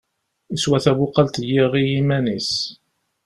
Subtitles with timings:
[0.51, 2.51] Yeswa tabuqalt n yiɣi iman-is.